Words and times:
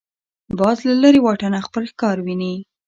باز 0.59 0.77
له 0.87 0.93
لرې 1.03 1.19
واټنه 1.23 1.59
خپل 1.67 1.83
ښکار 1.91 2.17
ویني 2.25 2.55